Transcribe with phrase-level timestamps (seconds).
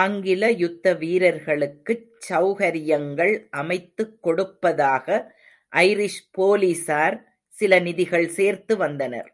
[0.00, 5.08] ஆங்கில யுத்த வீரர்களுக்குச் செளகரியங்கள் அமைத்துக் கொடுப்பதாக
[5.72, 7.18] ஐரிஷ் போலிஸார்
[7.54, 9.30] சில நிதிகள் சேர்த்து வந்தனர்.